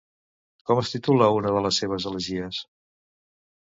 Com 0.69 0.81
es 0.85 0.89
titula 0.95 1.29
una 1.41 1.53
de 1.59 1.63
les 1.69 1.81
seves 1.85 2.11
elegies? 2.15 2.67